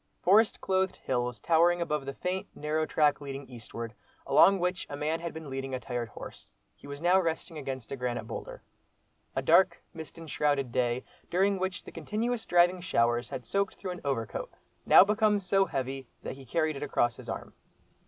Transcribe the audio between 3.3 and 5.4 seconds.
eastward, along which a man had